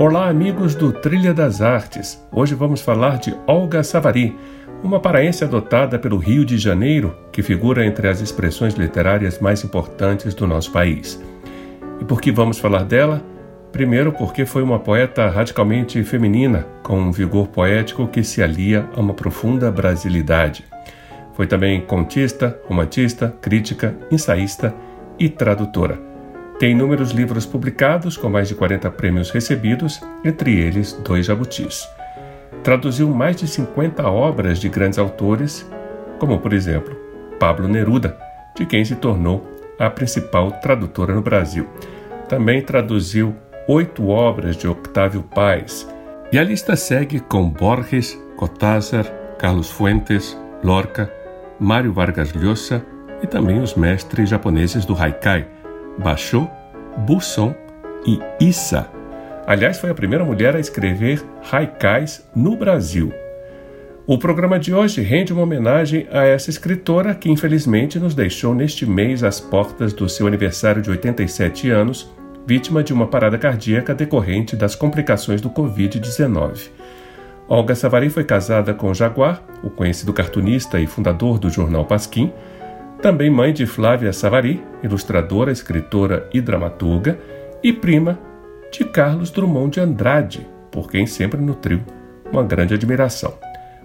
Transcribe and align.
Olá, 0.00 0.30
amigos 0.30 0.74
do 0.74 0.94
Trilha 0.94 1.34
das 1.34 1.60
Artes. 1.60 2.26
Hoje 2.32 2.54
vamos 2.54 2.80
falar 2.80 3.18
de 3.18 3.36
Olga 3.46 3.82
Savari, 3.82 4.34
uma 4.82 4.98
paraense 4.98 5.44
adotada 5.44 5.98
pelo 5.98 6.16
Rio 6.16 6.42
de 6.42 6.56
Janeiro, 6.56 7.14
que 7.30 7.42
figura 7.42 7.84
entre 7.84 8.08
as 8.08 8.22
expressões 8.22 8.72
literárias 8.72 9.40
mais 9.40 9.62
importantes 9.62 10.32
do 10.32 10.46
nosso 10.46 10.72
país. 10.72 11.22
E 12.00 12.04
por 12.06 12.18
que 12.18 12.32
vamos 12.32 12.58
falar 12.58 12.84
dela? 12.84 13.22
Primeiro, 13.72 14.10
porque 14.10 14.46
foi 14.46 14.62
uma 14.62 14.78
poeta 14.78 15.28
radicalmente 15.28 16.02
feminina, 16.02 16.66
com 16.82 16.98
um 16.98 17.12
vigor 17.12 17.48
poético 17.48 18.08
que 18.08 18.24
se 18.24 18.42
alia 18.42 18.88
a 18.96 19.00
uma 19.00 19.12
profunda 19.12 19.70
brasilidade. 19.70 20.64
Foi 21.34 21.46
também 21.46 21.78
contista, 21.82 22.58
romantista, 22.66 23.36
crítica, 23.42 23.94
ensaísta 24.10 24.74
e 25.18 25.28
tradutora. 25.28 26.09
Tem 26.60 26.72
inúmeros 26.72 27.12
livros 27.12 27.46
publicados, 27.46 28.18
com 28.18 28.28
mais 28.28 28.46
de 28.46 28.54
40 28.54 28.90
prêmios 28.90 29.30
recebidos, 29.30 29.98
entre 30.22 30.60
eles 30.60 30.92
dois 30.92 31.24
jabutis. 31.24 31.88
Traduziu 32.62 33.08
mais 33.08 33.36
de 33.36 33.48
50 33.48 34.06
obras 34.06 34.58
de 34.58 34.68
grandes 34.68 34.98
autores, 34.98 35.66
como, 36.18 36.38
por 36.38 36.52
exemplo, 36.52 36.94
Pablo 37.38 37.66
Neruda, 37.66 38.14
de 38.54 38.66
quem 38.66 38.84
se 38.84 38.94
tornou 38.94 39.42
a 39.78 39.88
principal 39.88 40.52
tradutora 40.60 41.14
no 41.14 41.22
Brasil. 41.22 41.66
Também 42.28 42.60
traduziu 42.60 43.34
oito 43.66 44.08
obras 44.08 44.54
de 44.54 44.68
Octávio 44.68 45.22
Paz. 45.22 45.88
E 46.30 46.38
a 46.38 46.44
lista 46.44 46.76
segue 46.76 47.20
com 47.20 47.48
Borges, 47.48 48.22
Cortázar, 48.36 49.06
Carlos 49.38 49.70
Fuentes, 49.70 50.38
Lorca, 50.62 51.10
Mário 51.58 51.90
Vargas 51.90 52.34
Llosa 52.34 52.84
e 53.22 53.26
também 53.26 53.62
os 53.62 53.74
mestres 53.74 54.28
japoneses 54.28 54.84
do 54.84 54.94
Haikai, 54.94 55.48
Basho, 56.00 56.48
Busson 57.06 57.54
e 58.06 58.18
Issa. 58.40 58.88
Aliás, 59.46 59.78
foi 59.78 59.90
a 59.90 59.94
primeira 59.94 60.24
mulher 60.24 60.56
a 60.56 60.60
escrever 60.60 61.22
haikais 61.52 62.26
no 62.34 62.56
Brasil. 62.56 63.12
O 64.06 64.18
programa 64.18 64.58
de 64.58 64.72
hoje 64.72 65.02
rende 65.02 65.32
uma 65.32 65.42
homenagem 65.42 66.08
a 66.10 66.24
essa 66.24 66.50
escritora 66.50 67.14
que 67.14 67.30
infelizmente 67.30 67.98
nos 67.98 68.14
deixou 68.14 68.54
neste 68.54 68.86
mês 68.86 69.22
às 69.22 69.40
portas 69.40 69.92
do 69.92 70.08
seu 70.08 70.26
aniversário 70.26 70.80
de 70.80 70.90
87 70.90 71.70
anos, 71.70 72.10
vítima 72.46 72.82
de 72.82 72.92
uma 72.92 73.06
parada 73.06 73.36
cardíaca 73.38 73.94
decorrente 73.94 74.56
das 74.56 74.74
complicações 74.74 75.40
do 75.40 75.50
Covid-19. 75.50 76.70
Olga 77.46 77.74
Savari 77.74 78.08
foi 78.08 78.24
casada 78.24 78.72
com 78.72 78.94
Jaguar, 78.94 79.42
o 79.62 79.68
conhecido 79.68 80.12
cartunista 80.12 80.80
e 80.80 80.86
fundador 80.86 81.38
do 81.38 81.50
jornal 81.50 81.84
Pasquim, 81.84 82.32
também 83.00 83.30
mãe 83.30 83.52
de 83.52 83.66
Flávia 83.66 84.12
Savari, 84.12 84.62
ilustradora, 84.82 85.50
escritora 85.50 86.28
e 86.32 86.40
dramaturga, 86.40 87.18
e 87.62 87.72
prima 87.72 88.18
de 88.70 88.84
Carlos 88.84 89.30
Drummond 89.30 89.74
de 89.74 89.80
Andrade, 89.80 90.46
por 90.70 90.90
quem 90.90 91.06
sempre 91.06 91.40
nutriu 91.40 91.80
uma 92.30 92.42
grande 92.42 92.74
admiração. 92.74 93.34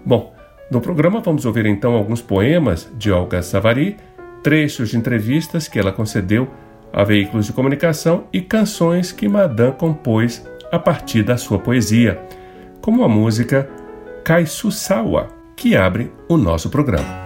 Bom, 0.04 0.34
no 0.70 0.80
programa 0.80 1.20
vamos 1.20 1.44
ouvir 1.44 1.66
então 1.66 1.94
alguns 1.94 2.22
poemas 2.22 2.90
de 2.96 3.10
Olga 3.10 3.42
Savari, 3.42 3.96
trechos 4.42 4.90
de 4.90 4.96
entrevistas 4.96 5.66
que 5.66 5.78
ela 5.78 5.92
concedeu 5.92 6.48
a 6.92 7.02
veículos 7.02 7.46
de 7.46 7.52
comunicação 7.52 8.24
e 8.32 8.40
canções 8.40 9.12
que 9.12 9.28
Madame 9.28 9.72
compôs 9.72 10.46
a 10.70 10.78
partir 10.78 11.22
da 11.22 11.36
sua 11.36 11.58
poesia, 11.58 12.20
como 12.80 13.02
a 13.02 13.08
música 13.08 13.68
Kaisusawa, 14.24 15.28
que 15.56 15.76
abre 15.76 16.12
o 16.28 16.36
nosso 16.36 16.70
programa. 16.70 17.25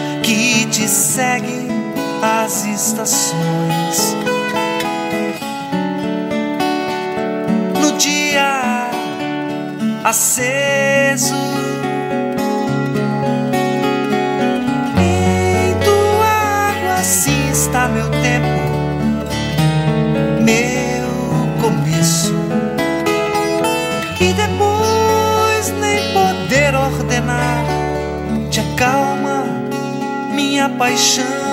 que 0.31 0.65
te 0.67 0.87
segue 0.87 1.67
as 2.21 2.63
estações. 2.63 4.15
No 7.81 7.91
dia 7.97 8.89
aceso, 10.05 11.35
em 14.97 15.83
tua 15.83 16.25
água 16.25 16.93
assim 16.93 17.51
está 17.51 17.89
meu 17.89 18.09
tempo, 18.09 18.60
paixão. 30.81 31.50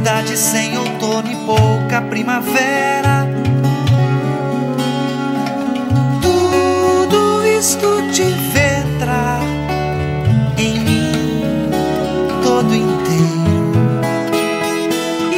Cidade 0.00 0.34
sem 0.34 0.78
outono 0.78 1.30
e 1.30 1.36
pouca 1.44 2.00
primavera. 2.00 3.28
Tudo 6.22 7.46
isto 7.46 7.86
te 8.10 8.22
vê 8.22 8.80
em 10.56 10.80
mim 10.80 11.12
todo 12.42 12.74
inteiro. 12.74 13.72
E 15.34 15.36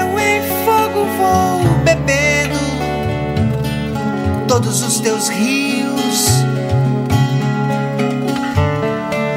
eu 0.00 0.18
em 0.18 0.40
fogo 0.64 1.04
vou 1.18 1.60
bebendo 1.84 2.58
todos 4.48 4.82
os 4.82 4.98
teus 5.00 5.28
rios. 5.28 6.26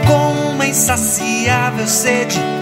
Com 0.07 0.51
uma 0.51 0.65
insaciável 0.65 1.85
sede 1.85 2.56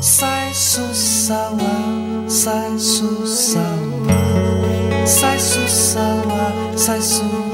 Sai 0.00 0.54
sussala, 0.54 2.28
sai 2.28 2.78
sussala, 2.78 4.16
sai 5.04 5.38
sussala, 5.40 6.52
sai 6.76 7.00
sussala. 7.02 7.47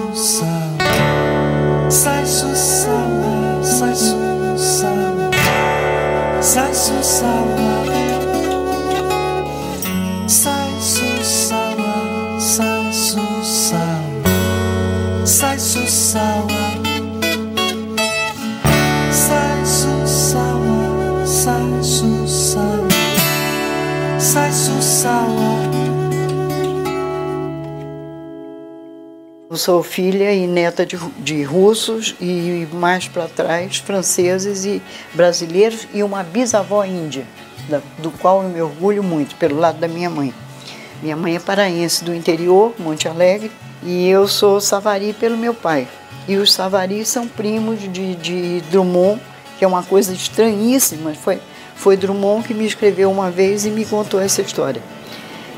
Sou 29.64 29.82
filha 29.82 30.31
e 30.31 30.46
neta 30.46 30.84
de, 30.84 30.99
de 31.16 31.43
russos 31.43 32.14
e 32.20 32.69
mais 32.70 33.08
para 33.08 33.26
trás 33.26 33.78
franceses 33.78 34.66
e 34.66 34.82
brasileiros 35.14 35.88
e 35.94 36.02
uma 36.02 36.22
bisavó 36.22 36.84
índia, 36.84 37.25
da, 37.66 37.81
do 37.96 38.11
qual 38.11 38.43
eu 38.43 38.50
me 38.50 38.61
orgulho 38.61 39.02
muito, 39.02 39.34
pelo 39.37 39.58
lado 39.58 39.78
da 39.78 39.88
minha 39.88 40.11
mãe. 40.11 40.34
Minha 41.02 41.16
mãe 41.16 41.37
é 41.37 41.40
paraense 41.40 42.05
do 42.05 42.14
interior, 42.14 42.75
Monte 42.78 43.08
Alegre, 43.08 43.50
e 43.82 44.06
eu 44.06 44.28
sou 44.28 44.61
savari 44.61 45.14
pelo 45.14 45.38
meu 45.38 45.55
pai. 45.55 45.88
E 46.28 46.37
os 46.37 46.52
savaris 46.52 47.08
são 47.08 47.26
primos 47.26 47.81
de, 47.81 48.16
de 48.16 48.61
Drummond, 48.70 49.19
que 49.58 49.64
é 49.64 49.69
uma 49.69 49.82
coisa 49.82 50.12
estranhíssima, 50.12 51.14
foi 51.14 51.40
foi 51.75 51.96
Drummond 51.96 52.46
que 52.46 52.55
me 52.55 52.66
escreveu 52.66 53.11
uma 53.11 53.31
vez 53.31 53.64
e 53.64 53.70
me 53.70 53.84
contou 53.84 54.20
essa 54.20 54.43
história. 54.43 54.82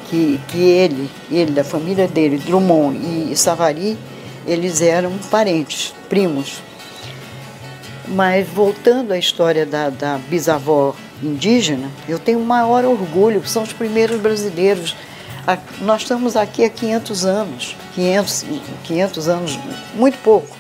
Que, 0.09 0.41
que 0.49 0.59
ele, 0.59 1.11
ele, 1.31 1.51
da 1.51 1.65
família 1.65 2.07
dele, 2.07 2.39
Drummond 2.39 2.97
e 3.31 3.37
Savary, 3.37 3.99
eles 4.47 4.81
eram 4.81 5.13
parentes, 5.31 5.93
primos. 6.09 6.63
Mas 8.07 8.47
voltando 8.49 9.13
à 9.13 9.19
história 9.19 9.67
da, 9.67 9.91
da 9.91 10.19
bisavó 10.29 10.95
indígena, 11.23 11.91
eu 12.09 12.19
tenho 12.19 12.39
o 12.39 12.45
maior 12.45 12.85
orgulho, 12.85 13.47
são 13.47 13.65
os 13.65 13.73
primeiros 13.73 14.21
brasileiros. 14.21 14.95
Nós 15.81 16.03
estamos 16.03 16.37
aqui 16.37 16.65
há 16.65 16.71
500 16.71 17.25
anos, 17.25 17.77
500, 17.95 18.45
500 18.85 19.29
anos, 19.29 19.59
muito 19.95 20.19
pouco. 20.23 20.57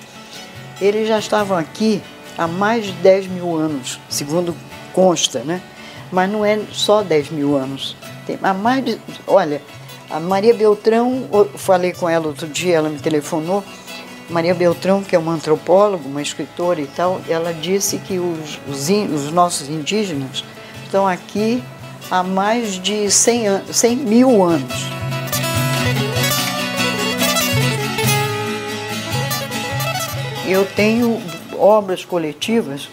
Eles 0.80 1.08
já 1.08 1.18
estavam 1.18 1.56
aqui 1.56 2.02
há 2.36 2.46
mais 2.46 2.86
de 2.86 2.92
10 2.92 3.28
mil 3.28 3.56
anos, 3.56 4.00
segundo 4.08 4.54
consta, 4.92 5.40
né? 5.40 5.60
Mas 6.10 6.30
não 6.30 6.44
é 6.44 6.58
só 6.72 7.02
10 7.02 7.30
mil 7.30 7.56
anos. 7.56 7.96
Tem 8.26 8.38
há 8.42 8.52
mais 8.52 8.84
de. 8.84 9.00
Olha, 9.26 9.62
a 10.10 10.18
Maria 10.18 10.54
Beltrão, 10.54 11.28
falei 11.54 11.92
com 11.92 12.08
ela 12.08 12.26
outro 12.26 12.48
dia, 12.48 12.76
ela 12.76 12.88
me 12.88 12.98
telefonou. 12.98 13.62
Maria 14.28 14.54
Beltrão, 14.54 15.04
que 15.04 15.14
é 15.14 15.18
uma 15.18 15.32
antropóloga, 15.32 16.06
uma 16.08 16.20
escritora 16.20 16.80
e 16.80 16.86
tal, 16.86 17.20
ela 17.28 17.54
disse 17.54 17.98
que 17.98 18.18
os, 18.18 18.58
os, 18.68 18.88
os 18.88 19.30
nossos 19.30 19.68
indígenas 19.68 20.44
estão 20.84 21.06
aqui 21.06 21.62
há 22.10 22.24
mais 22.24 22.72
de 22.72 23.08
100, 23.08 23.46
an 23.46 23.62
100 23.70 23.96
mil 23.96 24.42
anos. 24.42 24.74
Eu 30.48 30.64
tenho 30.64 31.20
obras 31.58 32.04
coletivas 32.04 32.88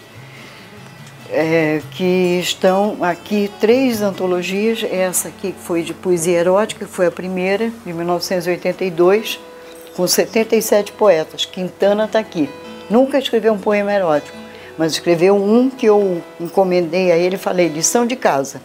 é, 1.30 1.80
que 1.92 2.38
estão 2.40 2.98
aqui 3.02 3.50
três 3.60 4.02
antologias. 4.02 4.84
Essa 4.84 5.28
aqui 5.28 5.54
foi 5.64 5.82
de 5.82 5.94
poesia 5.94 6.38
erótica, 6.38 6.86
foi 6.86 7.06
a 7.06 7.10
primeira, 7.10 7.70
de 7.84 7.92
1982, 7.92 9.38
com 9.96 10.06
77 10.06 10.92
poetas. 10.92 11.44
Quintana 11.44 12.04
está 12.04 12.18
aqui. 12.18 12.48
Nunca 12.90 13.18
escreveu 13.18 13.52
um 13.52 13.58
poema 13.58 13.92
erótico, 13.92 14.36
mas 14.76 14.92
escreveu 14.92 15.36
um 15.36 15.70
que 15.70 15.86
eu 15.86 16.22
encomendei 16.40 17.10
a 17.10 17.16
ele, 17.16 17.36
falei, 17.36 17.68
lição 17.68 18.06
de 18.06 18.16
casa. 18.16 18.60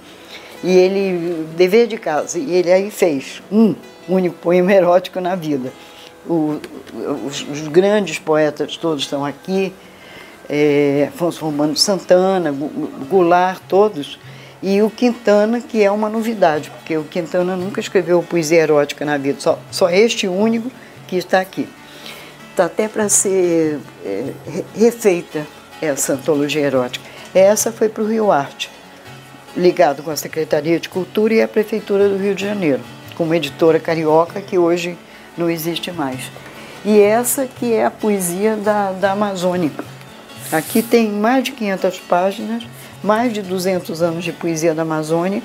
E 0.62 0.76
ele, 0.76 1.48
dever 1.56 1.88
de 1.88 1.98
casa, 1.98 2.38
e 2.38 2.52
ele 2.52 2.72
aí 2.72 2.92
fez 2.92 3.42
um 3.50 3.74
único 4.10 4.36
poema 4.36 4.74
erótico 4.74 5.22
na 5.22 5.36
vida. 5.36 5.72
O, 6.28 6.60
os, 7.26 7.42
os 7.44 7.68
grandes 7.70 8.20
poetas 8.20 8.76
todos 8.76 9.04
estão 9.04 9.24
aqui, 9.24 9.74
é, 10.50 11.10
Afonso 11.14 11.46
Romano 11.46 11.78
Santana, 11.78 12.52
Goulart, 13.08 13.62
todos, 13.68 14.20
e 14.62 14.82
o 14.82 14.90
Quintana, 14.90 15.62
que 15.62 15.82
é 15.82 15.92
uma 15.92 16.10
novidade, 16.10 16.70
porque 16.72 16.98
o 16.98 17.04
Quintana 17.04 17.56
nunca 17.56 17.80
escreveu 17.80 18.22
poesia 18.24 18.60
erótica 18.60 19.06
na 19.06 19.18
vida, 19.18 19.40
só, 19.40 19.60
só 19.72 19.90
este 19.90 20.28
único 20.28 20.70
que 21.08 21.16
está 21.16 21.40
aqui. 21.40 21.68
Está 22.50 22.66
até 22.66 22.88
para 22.88 23.08
ser 23.08 23.80
é, 24.04 24.34
refeita 24.76 25.46
essa 25.82 26.14
antologia 26.14 26.62
erótica. 26.62 27.06
Essa 27.34 27.72
foi 27.72 27.88
para 27.88 28.04
o 28.04 28.08
Rio 28.08 28.32
Arte, 28.32 28.70
ligado 29.56 30.04
com 30.04 30.12
a 30.12 30.16
Secretaria 30.18 30.80
de 30.80 30.90
Cultura 30.90 31.36
e 31.36 31.42
a 31.42 31.48
Prefeitura 31.48 32.10
do 32.10 32.18
Rio 32.18 32.36
de 32.36 32.44
Janeiro, 32.44 32.82
com 33.16 33.24
uma 33.24 33.38
editora 33.38 33.80
carioca 33.80 34.42
que 34.42 34.58
hoje 34.58 34.98
não 35.38 35.50
existe 35.50 35.90
mais. 35.92 36.30
E 36.84 37.00
essa 37.00 37.46
que 37.46 37.74
é 37.74 37.86
a 37.86 37.92
poesia 37.92 38.58
da, 38.58 38.92
da 38.92 39.12
Amazônia 39.12 39.72
Aqui 40.52 40.82
tem 40.82 41.12
mais 41.12 41.44
de 41.44 41.52
500 41.52 42.00
páginas, 42.00 42.64
mais 43.04 43.32
de 43.32 43.44
200 43.44 44.02
anos 44.02 44.24
de 44.24 44.34
poesia 44.34 44.74
da 44.74 44.82
Amazônia, 44.82 45.44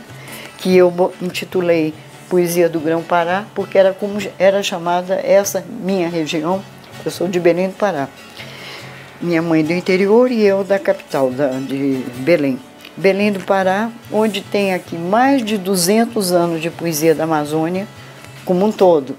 que 0.56 0.74
eu 0.74 1.12
intitulei 1.20 1.92
Poesia 2.26 2.70
do 2.70 2.80
Grão-Pará, 2.80 3.44
porque 3.54 3.76
era 3.76 3.92
como 3.92 4.18
era 4.38 4.62
chamada 4.62 5.14
essa 5.14 5.62
minha 5.68 6.08
região. 6.08 6.62
Eu 7.04 7.10
sou 7.10 7.28
de 7.28 7.38
Belém 7.38 7.68
do 7.68 7.74
Pará. 7.74 8.08
Minha 9.20 9.42
mãe 9.42 9.62
do 9.62 9.74
interior 9.74 10.32
e 10.32 10.42
eu 10.42 10.64
da 10.64 10.78
capital, 10.78 11.30
da, 11.30 11.48
de 11.48 12.02
Belém. 12.20 12.58
Belém 12.96 13.30
do 13.30 13.40
Pará, 13.40 13.90
onde 14.10 14.40
tem 14.40 14.72
aqui 14.72 14.96
mais 14.96 15.44
de 15.44 15.58
200 15.58 16.32
anos 16.32 16.62
de 16.62 16.70
poesia 16.70 17.14
da 17.14 17.24
Amazônia, 17.24 17.86
como 18.44 18.64
um 18.64 18.72
todo, 18.72 19.16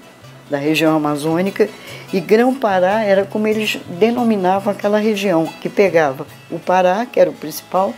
da 0.50 0.58
região 0.58 0.96
amazônica, 0.96 1.68
e 2.12 2.20
Grão-Pará 2.20 3.02
era 3.02 3.24
como 3.24 3.46
eles 3.48 3.78
denominavam 3.98 4.72
aquela 4.72 4.98
região, 4.98 5.46
que 5.60 5.68
pegava 5.68 6.26
o 6.50 6.58
Pará, 6.58 7.04
que 7.04 7.18
era 7.18 7.28
o 7.28 7.32
principal, 7.32 7.92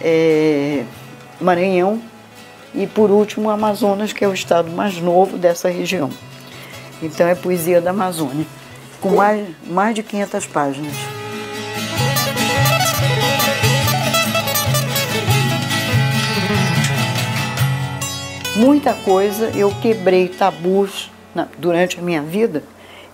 é, 0.00 0.84
Maranhão 1.40 2.00
e, 2.74 2.86
por 2.86 3.10
último, 3.10 3.50
Amazonas, 3.50 4.12
que 4.12 4.24
é 4.24 4.28
o 4.28 4.34
estado 4.34 4.70
mais 4.70 4.98
novo 4.98 5.36
dessa 5.36 5.68
região. 5.68 6.10
Então 7.02 7.26
é 7.26 7.34
poesia 7.34 7.80
da 7.80 7.90
Amazônia, 7.90 8.46
com 9.00 9.10
mais, 9.10 9.46
mais 9.66 9.94
de 9.94 10.02
500 10.02 10.46
páginas. 10.46 10.94
Muita 18.56 18.94
coisa 18.94 19.50
eu 19.56 19.74
quebrei 19.82 20.28
tabus 20.28 21.10
na, 21.34 21.48
durante 21.58 21.98
a 21.98 22.02
minha 22.02 22.22
vida 22.22 22.62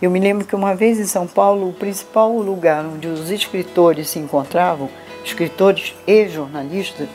Eu 0.00 0.11
me 0.11 0.19
lembro 0.19 0.47
que 0.47 0.57
uma 0.57 0.75
vez 0.75 0.99
em 0.99 1.04
São 1.04 1.26
Paulo, 1.26 1.69
o 1.69 1.73
principal 1.75 2.33
lugar 2.38 2.85
onde 2.87 3.07
os 3.07 3.30
escritores 3.30 4.09
se 4.09 4.19
encontravam, 4.19 4.88
escritores 5.23 5.95
e 6.07 6.26
jornalistas, 6.26 7.09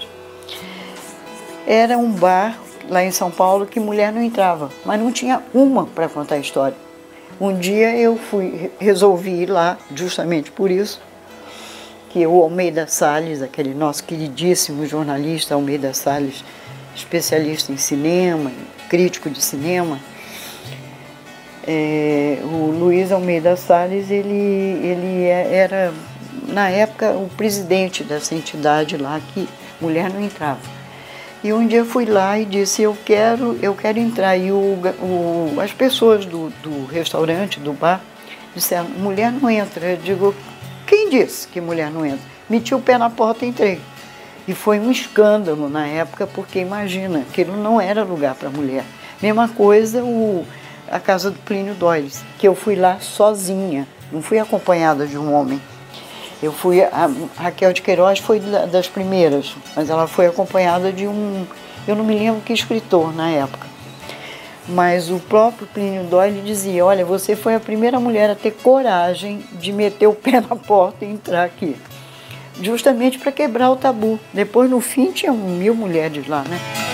era 1.66 1.98
um 1.98 2.12
bar 2.12 2.60
lá 2.88 3.04
em 3.04 3.10
São 3.10 3.32
Paulo 3.32 3.66
que 3.66 3.80
mulher 3.80 4.14
não 4.14 4.22
entrava, 4.22 4.70
mas 4.86 5.00
não 5.00 5.12
tinha 5.12 5.42
uma 5.52 5.88
para 5.88 6.08
contar 6.08 6.36
a 6.36 6.40
história. 6.40 6.78
Um 7.42 7.58
dia 7.58 7.98
eu 7.98 8.18
fui, 8.18 8.72
resolvi 8.80 9.32
ir 9.32 9.50
lá 9.50 9.80
justamente 9.94 10.52
por 10.52 10.70
isso, 10.70 11.02
que 12.12 12.26
o 12.28 12.42
Almeida 12.44 12.86
Salles, 12.88 13.42
aquele 13.42 13.74
nosso 13.74 14.04
queridíssimo 14.04 14.86
jornalista 14.86 15.56
Almeida 15.56 15.92
Salles, 15.92 16.46
especialista 16.96 17.72
em 17.72 17.78
cinema, 17.78 18.52
crítico 18.88 19.28
de 19.28 19.42
cinema, 19.42 20.00
é, 21.68 22.40
o 22.44 22.72
Luiz 22.72 23.12
Almeida 23.12 23.56
Salles, 23.56 24.12
ele, 24.12 24.30
ele 24.30 25.24
é, 25.24 25.56
era, 25.56 25.94
na 26.48 26.70
época, 26.70 27.12
o 27.12 27.30
presidente 27.36 28.04
dessa 28.04 28.36
entidade 28.36 28.98
lá, 28.98 29.20
que 29.34 29.48
mulher 29.82 30.12
não 30.12 30.22
entrava. 30.22 30.60
E 31.44 31.54
um 31.54 31.68
dia 31.68 31.86
fui 31.86 32.06
lá 32.06 32.40
e 32.40 32.46
disse, 32.46 32.82
eu 32.82 32.98
quero, 33.06 33.58
eu 33.62 33.76
quero 33.76 34.00
entrar. 34.00 34.36
E 34.38 34.52
o, 34.52 34.80
o, 35.00 35.60
as 35.60 35.72
pessoas 35.72 36.26
do, 36.26 36.50
do 36.62 36.86
restaurante, 36.86 37.60
do 37.60 37.74
bar, 37.74 38.02
disseram, 38.56 38.86
mulher 38.98 39.32
não 39.32 39.50
entra. 39.50 39.92
Eu 39.92 39.98
digo, 39.98 40.36
quem 40.88 41.10
disse 41.10 41.48
que 41.48 41.62
mulher 41.62 41.92
não 41.92 42.06
entra? 42.06 42.26
Meti 42.50 42.74
o 42.74 42.80
pé 42.80 42.98
na 42.98 43.10
porta 43.10 43.46
e 43.46 43.50
entrei. 43.50 43.80
E 44.48 44.54
foi 44.54 44.80
um 44.80 44.92
escândalo 44.92 45.70
na 45.70 45.88
época, 45.88 46.28
porque 46.28 46.60
imagina, 46.60 47.20
aquilo 47.20 47.58
não 47.58 47.82
era 47.82 48.04
lugar 48.04 48.36
para 48.36 48.50
mulher. 48.50 48.84
Mesma 49.22 49.48
coisa 49.48 50.04
o, 50.04 50.46
a 50.96 51.00
casa 51.00 51.30
do 51.30 51.38
Plínio 51.40 51.74
Doyle, 51.74 52.10
que 52.40 52.48
eu 52.48 52.56
fui 52.56 52.74
lá 52.74 53.00
sozinha, 53.02 53.86
não 54.12 54.22
fui 54.22 54.40
acompanhada 54.40 55.06
de 55.06 55.18
um 55.18 55.34
homem. 55.34 55.62
Eu 56.42 56.54
fui, 56.54 56.82
a 56.82 57.10
Raquel 57.36 57.74
de 57.74 57.82
Queiroz 57.82 58.20
foi 58.20 58.40
das 58.40 58.88
primeiras, 58.88 59.56
mas 59.76 59.90
ela 59.90 60.08
foi 60.08 60.28
acompanhada 60.28 60.94
de 60.94 61.06
um, 61.06 61.46
eu 61.86 61.98
não 61.98 62.06
me 62.06 62.18
lembro 62.18 62.42
que 62.42 62.54
escritor 62.54 63.14
na 63.14 63.30
época. 63.30 63.68
Mas 64.70 65.12
o 65.12 65.20
próprio 65.20 65.68
Plínio 65.68 66.06
Doyle 66.06 66.42
dizia: 66.42 66.84
Olha, 66.84 67.06
você 67.06 67.36
foi 67.36 67.54
a 67.56 67.60
primeira 67.60 68.00
mulher 68.00 68.30
a 68.30 68.36
ter 68.36 68.52
coragem 68.52 69.44
de 69.52 69.72
meter 69.72 70.08
o 70.08 70.14
pé 70.16 70.40
na 70.42 70.56
porta 70.56 71.06
e 71.06 71.12
entrar 71.12 71.44
aqui. 71.44 71.76
Justamente 72.62 73.20
para 73.20 73.32
quebrar 73.32 73.70
o 73.70 73.76
tabu. 73.76 74.18
Depois, 74.34 74.70
no 74.70 74.80
fim, 74.80 75.12
tinha 75.12 75.34
mil 75.34 75.76
mulheres 75.76 76.26
lá, 76.28 76.42
né? 76.44 76.85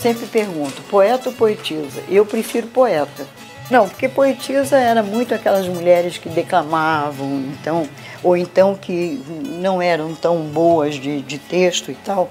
Sempre 0.00 0.26
pergunto, 0.26 0.80
poeta 0.88 1.28
ou 1.28 1.34
poetisa? 1.34 2.02
Eu 2.08 2.24
prefiro 2.24 2.66
poeta. 2.68 3.26
Não, 3.70 3.86
porque 3.86 4.08
poetisa 4.08 4.78
era 4.78 5.02
muito 5.02 5.34
aquelas 5.34 5.68
mulheres 5.68 6.16
que 6.16 6.28
declamavam, 6.30 7.44
então, 7.52 7.86
ou 8.22 8.34
então 8.34 8.74
que 8.74 9.22
não 9.60 9.80
eram 9.80 10.14
tão 10.14 10.38
boas 10.38 10.94
de, 10.94 11.20
de 11.20 11.38
texto 11.38 11.90
e 11.90 11.94
tal, 11.94 12.30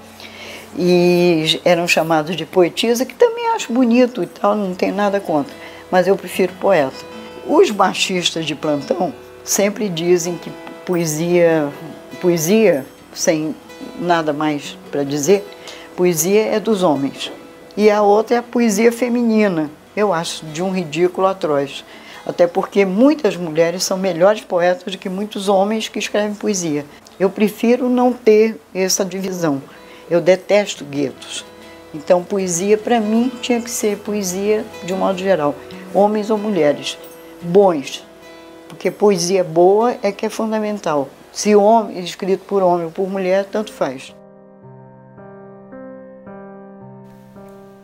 e 0.76 1.60
eram 1.64 1.86
chamadas 1.86 2.34
de 2.34 2.44
poetisa, 2.44 3.06
que 3.06 3.14
também 3.14 3.46
acho 3.54 3.72
bonito 3.72 4.20
e 4.20 4.26
tal, 4.26 4.56
não 4.56 4.74
tem 4.74 4.90
nada 4.90 5.20
contra, 5.20 5.54
mas 5.92 6.08
eu 6.08 6.16
prefiro 6.16 6.52
poeta. 6.60 7.06
Os 7.46 7.70
machistas 7.70 8.44
de 8.44 8.56
plantão 8.56 9.14
sempre 9.44 9.88
dizem 9.88 10.36
que 10.36 10.50
poesia, 10.84 11.68
poesia, 12.20 12.84
sem 13.14 13.54
nada 13.98 14.32
mais 14.32 14.76
para 14.90 15.04
dizer, 15.04 15.48
poesia 15.96 16.46
é 16.46 16.58
dos 16.58 16.82
homens 16.82 17.30
e 17.80 17.90
a 17.90 18.02
outra 18.02 18.36
é 18.36 18.38
a 18.40 18.42
poesia 18.42 18.92
feminina. 18.92 19.70
Eu 19.96 20.12
acho 20.12 20.44
de 20.44 20.62
um 20.62 20.70
ridículo 20.70 21.26
atroz. 21.26 21.82
Até 22.26 22.46
porque 22.46 22.84
muitas 22.84 23.38
mulheres 23.38 23.84
são 23.84 23.96
melhores 23.96 24.42
poetas 24.42 24.92
do 24.92 24.98
que 24.98 25.08
muitos 25.08 25.48
homens 25.48 25.88
que 25.88 25.98
escrevem 25.98 26.34
poesia. 26.34 26.84
Eu 27.18 27.30
prefiro 27.30 27.88
não 27.88 28.12
ter 28.12 28.60
essa 28.74 29.02
divisão. 29.02 29.62
Eu 30.10 30.20
detesto 30.20 30.84
guetos. 30.84 31.42
Então, 31.94 32.22
poesia 32.22 32.76
para 32.76 33.00
mim 33.00 33.32
tinha 33.40 33.62
que 33.62 33.70
ser 33.70 33.96
poesia 33.96 34.62
de 34.84 34.92
um 34.92 34.98
modo 34.98 35.18
geral, 35.18 35.54
homens 35.94 36.28
ou 36.28 36.36
mulheres, 36.36 36.98
bons, 37.40 38.04
porque 38.68 38.90
poesia 38.90 39.42
boa 39.42 39.96
é 40.02 40.12
que 40.12 40.26
é 40.26 40.28
fundamental. 40.28 41.08
Se 41.32 41.56
homem 41.56 41.98
escrito 42.00 42.44
por 42.44 42.62
homem 42.62 42.84
ou 42.84 42.92
por 42.92 43.08
mulher, 43.08 43.46
tanto 43.46 43.72
faz. 43.72 44.14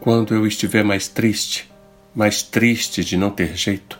Quando 0.06 0.36
eu 0.36 0.46
estiver 0.46 0.84
mais 0.84 1.08
triste, 1.08 1.68
mais 2.14 2.40
triste 2.40 3.04
de 3.04 3.16
não 3.16 3.28
ter 3.28 3.56
jeito, 3.56 3.98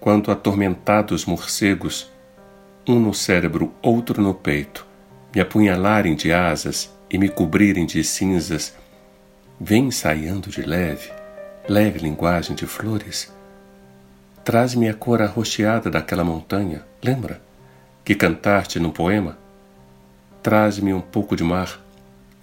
quando 0.00 0.30
atormentados 0.30 1.26
morcegos, 1.26 2.10
um 2.88 2.98
no 2.98 3.12
cérebro, 3.12 3.74
outro 3.82 4.22
no 4.22 4.32
peito, 4.32 4.86
me 5.34 5.38
apunhalarem 5.38 6.16
de 6.16 6.32
asas 6.32 6.90
e 7.10 7.18
me 7.18 7.28
cobrirem 7.28 7.84
de 7.84 8.02
cinzas, 8.02 8.74
vem 9.60 9.88
ensaiando 9.88 10.48
de 10.48 10.62
leve, 10.62 11.12
leve 11.68 11.98
linguagem 11.98 12.56
de 12.56 12.66
flores. 12.66 13.30
Traz-me 14.42 14.88
a 14.88 14.94
cor 14.94 15.20
arroxeada 15.20 15.90
daquela 15.90 16.24
montanha, 16.24 16.86
lembra? 17.04 17.38
Que 18.02 18.14
cantaste 18.14 18.80
num 18.80 18.90
poema? 18.90 19.36
Traz-me 20.42 20.94
um 20.94 21.02
pouco 21.02 21.36
de 21.36 21.44
mar, 21.44 21.78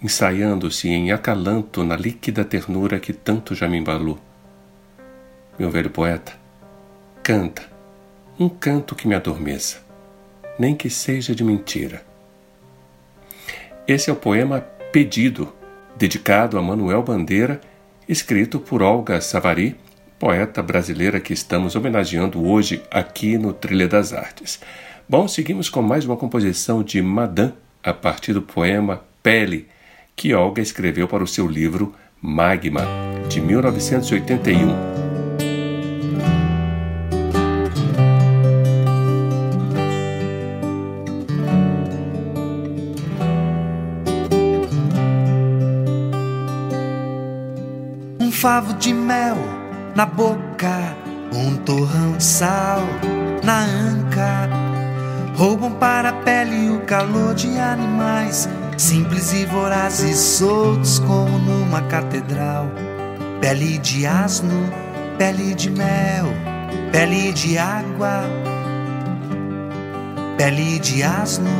ensaiando-se 0.02 0.88
em 0.88 1.10
acalanto 1.10 1.84
na 1.84 1.96
líquida 1.96 2.44
ternura 2.44 2.98
que 2.98 3.12
tanto 3.12 3.54
já 3.54 3.68
me 3.68 3.78
embalou. 3.78 4.18
Meu 5.58 5.70
velho 5.70 5.90
poeta, 5.90 6.32
canta, 7.22 7.62
um 8.38 8.48
canto 8.48 8.94
que 8.94 9.08
me 9.08 9.14
adormeça, 9.14 9.82
nem 10.58 10.74
que 10.74 10.90
seja 10.90 11.34
de 11.34 11.42
mentira. 11.42 12.04
Esse 13.88 14.10
é 14.10 14.12
o 14.12 14.16
poema 14.16 14.60
Pedido, 14.92 15.52
dedicado 15.96 16.58
a 16.58 16.62
Manuel 16.62 17.02
Bandeira, 17.02 17.60
escrito 18.08 18.60
por 18.60 18.82
Olga 18.82 19.20
Savari, 19.20 19.76
poeta 20.18 20.62
brasileira 20.62 21.20
que 21.20 21.32
estamos 21.32 21.74
homenageando 21.74 22.46
hoje 22.46 22.82
aqui 22.90 23.36
no 23.36 23.52
Trilha 23.52 23.88
das 23.88 24.12
Artes. 24.12 24.60
Bom, 25.08 25.28
seguimos 25.28 25.68
com 25.68 25.82
mais 25.82 26.04
uma 26.04 26.16
composição 26.16 26.82
de 26.82 27.00
Madame 27.00 27.54
a 27.82 27.92
partir 27.92 28.32
do 28.32 28.42
poema 28.42 29.04
Pele, 29.22 29.68
que 30.16 30.32
Olga 30.32 30.62
escreveu 30.62 31.06
para 31.06 31.22
o 31.22 31.26
seu 31.26 31.46
livro 31.46 31.94
Magma, 32.22 32.82
de 33.28 33.38
1981. 33.38 34.74
Um 48.18 48.32
favo 48.32 48.72
de 48.74 48.94
mel 48.94 49.36
na 49.94 50.06
boca, 50.06 50.96
um 51.32 51.56
torrão 51.58 52.16
de 52.16 52.24
sal 52.24 52.80
na 53.44 53.60
anca. 53.64 54.65
Roubam 55.36 55.70
para 55.72 56.08
a 56.08 56.12
pele 56.12 56.70
o 56.70 56.80
calor 56.80 57.34
de 57.34 57.58
animais 57.58 58.48
simples 58.78 59.34
e 59.34 59.44
vorazes, 59.44 60.16
soltos 60.16 60.98
como 61.00 61.38
numa 61.38 61.82
catedral. 61.82 62.70
Pele 63.40 63.76
de 63.78 64.06
asno, 64.06 64.72
pele 65.18 65.54
de 65.54 65.70
mel, 65.70 66.26
pele 66.90 67.32
de 67.32 67.58
água. 67.58 68.22
Pele 70.38 70.78
de 70.78 71.02
asno, 71.02 71.50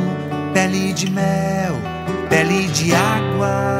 pele 0.53 0.93
de 0.93 1.11
mel, 1.11 1.75
pele 2.29 2.67
de 2.69 2.95
água. 2.95 3.77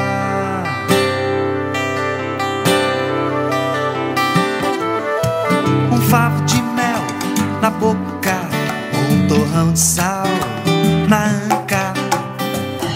Um 5.92 6.00
favo 6.02 6.44
de 6.44 6.62
mel 6.62 7.00
na 7.60 7.70
boca, 7.70 8.17
torrão 9.28 9.72
de 9.72 9.78
sal 9.78 10.24
na 11.08 11.26
anca 11.26 11.92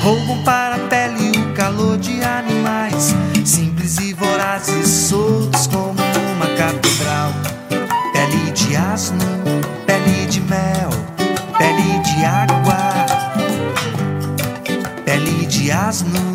roubam 0.03 0.43
para 0.43 0.75
a 0.75 0.79
pele 0.89 1.31
o 1.39 1.55
calor 1.55 1.97
de 1.97 2.23
animais, 2.25 3.15
simples 3.45 3.99
e 3.99 4.12
vorazes, 4.12 4.89
soltos 4.89 5.69
como 5.69 5.91
uma 5.93 6.47
catedral. 6.57 7.33
Pele 8.12 8.51
de 8.51 8.75
asno, 8.75 9.25
pele 9.87 10.27
de 10.27 10.41
mel, 10.41 10.91
pele 11.57 12.01
de 12.01 12.25
água, 12.25 13.07
pele 15.05 15.47
de 15.47 15.71
asno, 15.71 16.32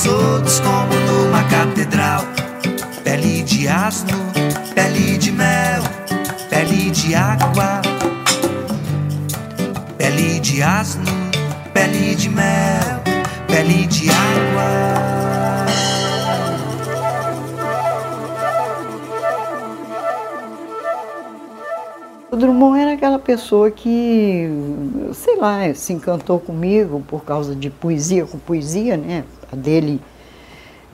soltos 0.00 0.60
como 0.60 0.94
numa 1.06 1.44
catedral. 1.44 2.24
Pele 3.04 3.42
de 3.42 3.68
asno, 3.68 4.18
pele 4.74 5.18
de 5.18 5.32
mel, 5.32 5.82
pele 6.48 6.90
de 6.90 7.14
água. 7.14 7.82
Pele 9.98 10.40
de 10.40 10.62
asno, 10.62 11.12
pele 11.74 12.14
de 12.14 12.28
mel, 12.28 13.02
pele 13.46 13.86
de 13.86 14.10
água. 14.10 15.39
Drummond 22.40 22.80
era 22.80 22.92
aquela 22.94 23.18
pessoa 23.18 23.70
que, 23.70 24.48
sei 25.12 25.36
lá, 25.36 25.72
se 25.74 25.92
encantou 25.92 26.40
comigo 26.40 27.04
por 27.06 27.22
causa 27.22 27.54
de 27.54 27.68
poesia 27.68 28.24
com 28.24 28.38
poesia, 28.38 28.96
né? 28.96 29.24
A 29.52 29.54
dele 29.54 30.00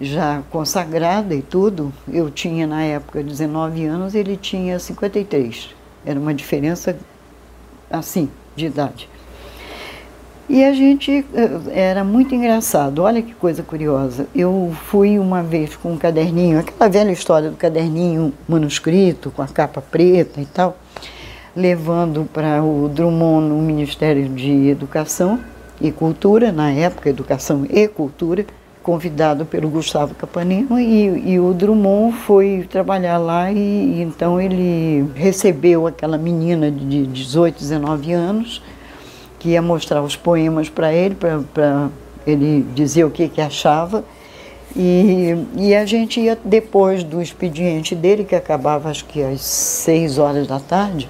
já 0.01 0.43
consagrada 0.51 1.35
e 1.35 1.41
tudo. 1.41 1.93
Eu 2.13 2.31
tinha 2.31 2.67
na 2.67 2.83
época 2.83 3.23
19 3.23 3.85
anos, 3.85 4.15
ele 4.15 4.37
tinha 4.37 4.79
53. 4.79 5.75
Era 6.05 6.19
uma 6.19 6.35
diferença 6.35 6.97
assim 7.89 8.29
de 8.57 8.67
idade. 8.67 9.09
E 10.49 10.65
a 10.65 10.73
gente 10.73 11.25
eh, 11.33 11.61
era 11.71 12.05
muito 12.05 12.35
engraçado. 12.35 13.03
Olha 13.03 13.23
que 13.23 13.35
coisa 13.35 13.63
curiosa. 13.63 14.27
Eu 14.35 14.75
fui 14.87 15.19
uma 15.19 15.43
vez 15.43 15.77
com 15.77 15.93
um 15.93 15.97
caderninho, 15.97 16.59
aquela 16.59 16.89
velha 16.89 17.11
história 17.11 17.51
do 17.51 17.57
caderninho 17.57 18.33
manuscrito 18.49 19.31
com 19.31 19.43
a 19.43 19.49
capa 19.49 19.81
preta 19.81 20.41
e 20.41 20.47
tal 20.47 20.77
levando 21.57 22.29
para 22.31 22.63
o 22.63 22.87
Drummond 22.87 23.49
no 23.49 23.63
Ministério 23.63 24.29
de 24.29 24.69
Educação 24.69 25.41
e 25.81 25.91
Cultura, 25.91 26.53
na 26.53 26.71
época, 26.71 27.09
Educação 27.09 27.67
e 27.71 27.89
Cultura, 27.89 28.45
convidado 28.83 29.47
pelo 29.47 29.69
Gustavo 29.69 30.15
Capanino, 30.15 30.79
e, 30.79 31.33
e 31.33 31.41
o 31.41 31.53
Drummond 31.55 32.15
foi 32.19 32.67
trabalhar 32.71 33.19
lá 33.19 33.51
e, 33.51 34.03
então 34.03 34.41
ele 34.41 35.11
recebeu 35.15 35.87
aquela 35.87 36.19
menina 36.19 36.71
de 36.71 37.07
18, 37.07 37.59
19 37.59 38.13
anos, 38.13 38.63
que 39.39 39.51
ia 39.51 39.63
mostrar 39.63 40.03
os 40.03 40.15
poemas 40.15 40.69
para 40.69 40.93
ele, 40.93 41.17
para 41.17 41.89
ele 42.27 42.67
dizer 42.75 43.05
o 43.05 43.11
que, 43.11 43.29
que 43.29 43.41
achava, 43.41 44.05
e, 44.77 45.35
e, 45.57 45.75
a 45.75 45.87
gente 45.87 46.21
ia, 46.21 46.39
depois 46.45 47.03
do 47.03 47.23
expediente 47.23 47.95
dele, 47.95 48.25
que 48.25 48.35
acabava 48.35 48.91
acho 48.91 49.07
que 49.07 49.23
às 49.23 49.41
seis 49.41 50.19
horas 50.19 50.47
da 50.47 50.61
tarde, 50.61 51.09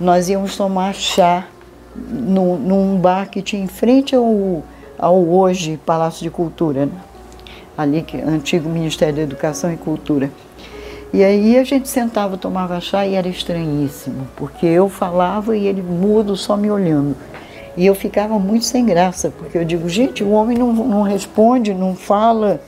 nós 0.00 0.28
íamos 0.28 0.56
tomar 0.56 0.94
chá 0.94 1.46
no, 1.96 2.56
num 2.56 2.96
bar 2.98 3.28
que 3.28 3.42
tinha 3.42 3.62
em 3.62 3.66
frente 3.66 4.14
ao, 4.14 4.62
ao 4.98 5.24
hoje 5.28 5.78
Palácio 5.84 6.22
de 6.22 6.30
Cultura, 6.30 6.86
né? 6.86 6.92
ali 7.76 8.02
que 8.02 8.20
antigo 8.20 8.68
Ministério 8.68 9.14
da 9.14 9.22
Educação 9.22 9.72
e 9.72 9.76
Cultura. 9.76 10.30
E 11.12 11.24
aí 11.24 11.56
a 11.56 11.64
gente 11.64 11.88
sentava, 11.88 12.36
tomava 12.36 12.80
chá 12.80 13.06
e 13.06 13.14
era 13.14 13.28
estranhíssimo, 13.28 14.28
porque 14.36 14.66
eu 14.66 14.88
falava 14.88 15.56
e 15.56 15.66
ele 15.66 15.82
mudo 15.82 16.36
só 16.36 16.56
me 16.56 16.70
olhando. 16.70 17.16
E 17.76 17.86
eu 17.86 17.94
ficava 17.94 18.38
muito 18.38 18.64
sem 18.64 18.84
graça, 18.84 19.32
porque 19.38 19.56
eu 19.56 19.64
digo, 19.64 19.88
gente, 19.88 20.22
o 20.22 20.30
homem 20.30 20.58
não, 20.58 20.72
não 20.72 21.02
responde, 21.02 21.72
não 21.72 21.94
fala 21.94 22.60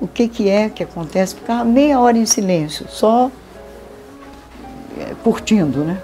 o 0.00 0.06
que, 0.06 0.28
que 0.28 0.48
é 0.48 0.68
que 0.68 0.82
acontece. 0.82 1.34
Ficava 1.34 1.64
meia 1.64 1.98
hora 2.00 2.16
em 2.16 2.24
silêncio, 2.24 2.86
só 2.88 3.30
eh, 4.98 5.14
curtindo, 5.22 5.80
né? 5.80 5.98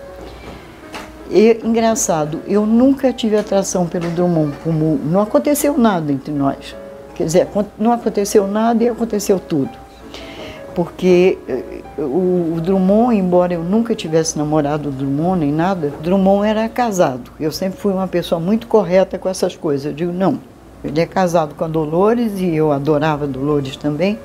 E, 1.31 1.61
engraçado, 1.63 2.41
eu 2.49 2.67
nunca 2.67 3.13
tive 3.13 3.37
atração 3.37 3.87
pelo 3.87 4.11
Drummond, 4.11 4.53
como 4.65 4.99
não 5.05 5.21
aconteceu 5.21 5.79
nada 5.79 6.11
entre 6.11 6.33
nós. 6.33 6.75
Quer 7.15 7.25
dizer, 7.25 7.49
não 7.79 7.93
aconteceu 7.93 8.49
nada 8.49 8.83
e 8.83 8.89
aconteceu 8.89 9.39
tudo. 9.39 9.71
Porque 10.75 11.39
eh, 11.49 11.83
o, 11.99 12.55
o 12.57 12.61
Drummond, 12.61 13.17
embora 13.17 13.55
eu 13.55 13.63
nunca 13.63 13.95
tivesse 13.95 14.37
namorado 14.37 14.89
o 14.89 14.93
Drummond 14.93 15.41
nem 15.41 15.53
nada, 15.53 15.93
Drummond 16.03 16.49
era 16.49 16.69
casado. 16.69 17.31
Eu 17.39 17.53
sempre 17.53 17.79
fui 17.79 17.93
uma 17.93 18.09
pessoa 18.09 18.41
muito 18.41 18.67
correta 18.67 19.17
com 19.17 19.29
essas 19.29 19.55
coisas. 19.55 19.87
Eu 19.87 19.93
digo, 19.93 20.13
não, 20.13 20.41
ele 20.83 21.01
é 21.01 21.07
casado 21.07 21.55
com 21.55 21.65
a 21.65 21.69
Dolores 21.69 22.41
e 22.41 22.57
eu 22.57 22.73
adorava 22.73 23.27
Dolores 23.29 23.77
também. 23.77 24.19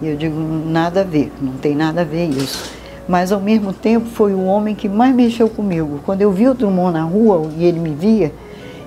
E 0.00 0.06
eu 0.06 0.16
digo, 0.16 0.38
nada 0.38 1.00
a 1.00 1.04
ver, 1.04 1.32
não 1.40 1.54
tem 1.54 1.74
nada 1.74 2.02
a 2.02 2.04
ver 2.04 2.28
isso 2.28 2.77
mas 3.08 3.32
ao 3.32 3.40
mesmo 3.40 3.72
tempo 3.72 4.06
foi 4.06 4.34
o 4.34 4.44
homem 4.44 4.74
que 4.74 4.88
mais 4.88 5.14
mexeu 5.14 5.48
comigo. 5.48 6.00
Quando 6.04 6.20
eu 6.20 6.30
vi 6.30 6.46
o 6.46 6.54
Drummond 6.54 6.92
na 6.92 7.02
rua 7.02 7.50
e 7.56 7.64
ele 7.64 7.80
me 7.80 7.94
via, 7.94 8.30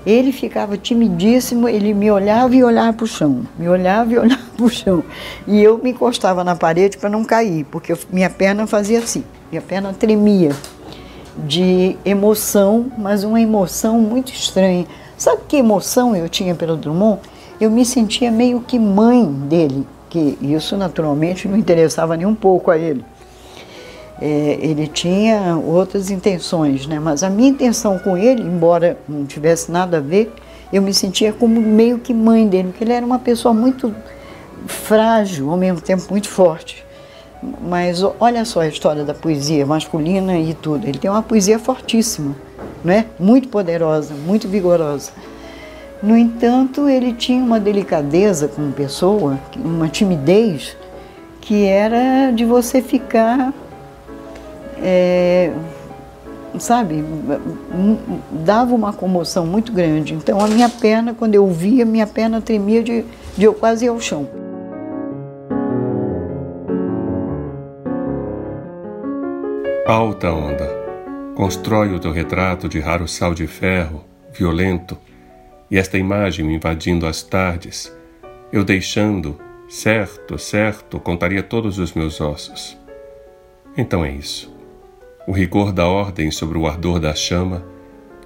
ele 0.06 0.32
ficava 0.32 0.78
timidíssimo, 0.78 1.68
ele 1.68 1.94
me 1.94 2.10
olhava 2.12 2.56
e 2.56 2.64
olhava 2.64 2.94
para 2.94 3.04
o 3.04 3.08
chão, 3.08 3.42
me 3.58 3.68
olhava 3.68 4.14
e 4.14 4.18
olhava 4.20 4.44
para 4.56 4.66
o 4.66 4.70
chão. 4.70 5.04
E 5.48 5.62
eu 5.62 5.80
me 5.80 5.90
encostava 5.90 6.44
na 6.44 6.56
parede 6.56 7.00
para 7.00 7.10
não 7.10 7.24
cair, 7.24 7.66
porque 7.66 7.98
minha 8.12 8.30
perna 8.30 8.68
fazia 8.68 9.00
assim, 9.00 9.24
minha 9.50 9.62
perna 9.62 9.92
tremia 9.92 10.52
de 11.38 11.98
emoção, 12.06 12.92
mas 12.98 13.24
uma 13.24 13.42
emoção 13.42 14.00
muito 14.00 14.32
estranha. 14.32 14.86
Sabe 15.18 15.42
que 15.48 15.58
emoção 15.58 16.16
eu 16.16 16.30
tinha 16.30 16.54
pelo 16.54 16.76
Drummond? 16.76 17.22
Eu 17.60 17.72
me 17.72 17.86
sentia 17.86 18.32
meio 18.32 18.60
que 18.62 18.78
mãe 18.78 19.26
dele, 19.26 19.86
que 20.10 20.38
isso 20.42 20.76
naturalmente 20.76 21.48
não 21.48 21.58
interessava 21.58 22.18
nem 22.18 22.26
um 22.26 22.36
pouco 22.36 22.70
a 22.70 22.78
ele 22.78 23.04
é, 24.22 24.60
ele 24.62 24.86
tinha 24.88 25.58
outras 25.58 26.12
intenções, 26.12 26.86
né? 26.86 27.00
mas 27.00 27.24
a 27.24 27.30
minha 27.30 27.50
intenção 27.50 27.98
com 27.98 28.16
ele, 28.16 28.44
embora 28.44 28.98
não 29.10 29.26
tivesse 29.26 29.72
nada 29.72 29.98
a 29.98 30.00
ver, 30.00 30.32
eu 30.72 30.82
me 30.82 30.94
sentia 30.94 31.34
como 31.34 31.60
meio 31.60 31.98
que 31.98 32.14
mãe 32.14 32.48
dele, 32.48 32.70
porque 32.70 32.84
ele 32.84 32.94
era 32.94 33.06
uma 33.06 33.18
pessoa 33.18 33.54
muito 33.54 33.94
frágil, 34.68 35.50
ao 35.50 35.58
mesmo 35.58 35.82
tempo 35.82 36.04
muito 36.12 36.30
forte. 36.30 36.86
Mas 37.68 38.04
olha 38.20 38.46
só 38.46 38.62
a 38.62 38.68
história 38.68 39.04
da 39.04 39.16
poesia 39.16 39.66
masculina 39.66 40.38
e 40.38 40.54
tudo. 40.54 40.88
Ele 40.88 41.00
tem 41.00 41.10
uma 41.10 41.24
poesia 41.24 41.58
fortíssima, 41.58 42.36
né? 42.84 43.08
muito 43.20 43.48
poderosa, 43.48 44.14
muito 44.14 44.48
vigorosa. 44.48 45.12
No 46.04 46.16
entanto, 46.16 46.88
ele 46.88 47.14
tinha 47.14 47.44
uma 47.44 47.60
delicadeza 47.60 48.48
como 48.48 48.72
pessoa, 48.72 49.40
uma 49.56 49.88
timidez, 49.88 50.78
que 51.42 51.66
era 51.66 52.32
de 52.32 52.46
você 52.46 52.82
ficar 52.82 53.52
é, 54.82 55.52
sabe, 56.60 57.04
dava 58.32 58.74
uma 58.74 58.92
comoção 58.92 59.46
muito 59.46 59.72
grande. 59.72 60.14
Então 60.14 60.44
a 60.44 60.48
minha 60.48 60.70
perna, 60.70 61.14
quando 61.14 61.36
eu 61.36 61.48
via, 61.48 61.86
minha 61.86 62.08
perna 62.08 62.42
tremia 62.42 62.84
de, 62.84 63.06
de 63.38 63.46
eu 63.46 63.54
quase 63.54 63.86
ir 63.86 63.90
ao 63.90 64.00
chão. 64.00 64.28
Alta 69.86 70.32
onda. 70.32 70.82
Constrói 71.36 71.94
o 71.94 72.00
teu 72.00 72.12
retrato 72.12 72.68
de 72.68 72.80
raro 72.80 73.08
sal 73.08 73.34
de 73.34 73.48
ferro, 73.48 74.04
violento, 74.32 74.98
e 75.70 75.78
esta 75.78 75.98
imagem 75.98 76.46
me 76.46 76.56
invadindo 76.56 77.08
as 77.08 77.24
tardes, 77.24 77.92
eu 78.52 78.64
deixando, 78.64 79.40
certo, 79.70 80.38
certo, 80.38 81.00
contaria 81.00 81.42
todos 81.42 81.80
os 81.80 81.94
meus 81.94 82.20
ossos. 82.20 82.78
Então 83.78 84.04
é 84.04 84.12
isso 84.12 84.61
o 85.28 85.32
rigor 85.32 85.72
da 85.72 85.88
ordem 85.88 86.32
sobre 86.32 86.58
o 86.58 86.68
ardor 86.68 87.00
da 87.00 87.14
chama, 87.14 87.64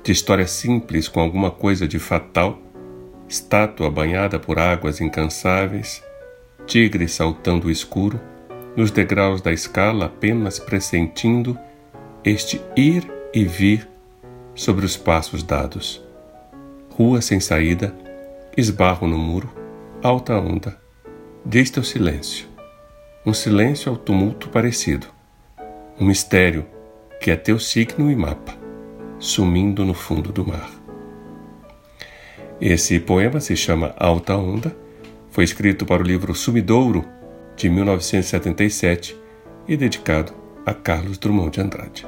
de 0.04 0.12
história 0.12 0.48
simples 0.48 1.08
com 1.08 1.20
alguma 1.20 1.52
coisa 1.52 1.88
de 1.88 2.00
fatal, 2.00 2.60
estátua 3.28 3.90
banhada 3.90 4.40
por 4.40 4.60
águas 4.60 5.02
incansáveis, 5.02 6.04
tigre 6.66 7.08
saltando 7.08 7.68
o 7.68 7.72
escuro, 7.72 8.20
nos 8.76 8.92
degraus 8.92 9.42
da 9.42 9.52
escala 9.52 10.06
apenas 10.06 10.60
pressentindo 10.60 11.58
este 12.24 12.62
ir 12.76 13.10
e 13.34 13.46
vir 13.46 13.88
sobre 14.54 14.86
os 14.86 14.98
passos 14.98 15.44
dados. 15.44 16.04
Rua 16.90 17.22
sem 17.22 17.40
saída, 17.40 17.96
esbarro 18.56 19.08
no 19.08 19.18
muro, 19.18 19.50
alta 20.02 20.34
onda, 20.38 20.78
diz 21.46 21.70
teu 21.70 21.84
silêncio. 21.84 22.48
Um 23.26 23.34
silêncio 23.34 23.92
ao 23.92 23.98
tumulto 23.98 24.50
parecido. 24.50 25.08
Um 26.00 26.06
mistério 26.06 26.66
que 27.26 27.32
é 27.32 27.36
teu 27.36 27.58
signo 27.58 28.12
e 28.12 28.16
mapa, 28.16 28.56
sumindo 29.18 29.84
no 29.84 29.96
fundo 29.96 30.32
do 30.32 30.46
mar. 30.46 30.70
Esse 32.62 33.00
poema 33.00 33.40
se 33.40 33.56
chama 33.56 33.96
Alta 33.98 34.38
Onda, 34.38 34.78
foi 35.32 35.44
escrito 35.44 35.88
para 35.88 36.04
o 36.04 36.06
livro 36.06 36.36
Sumidouro, 36.36 37.04
de 37.56 37.68
1977, 37.68 39.20
e 39.68 39.76
dedicado 39.76 40.34
a 40.68 40.72
Carlos 40.72 41.18
Drummond 41.18 41.50
de 41.50 41.62
Andrade. 41.62 42.08